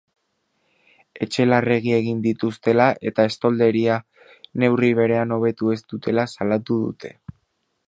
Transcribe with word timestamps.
Etxe 1.25 1.43
larregi 1.49 1.93
egin 1.97 2.23
dituztela 2.23 2.87
eta 3.11 3.27
estolderia 3.33 3.99
neurri 4.63 4.91
berean 5.03 5.37
hobetu 5.39 5.73
ez 5.77 5.81
dutela 5.95 6.27
salatu 6.37 6.83
dute. 6.89 7.17